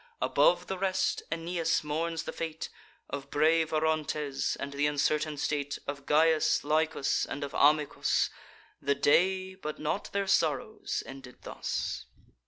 [0.19, 2.69] Above the rest, Aeneas mourns the fate
[3.07, 8.31] Of brave Orontes, and th' uncertain state Of Gyas, Lycus, and of Amycus.
[8.81, 12.07] The day, but not their sorrows, ended thus.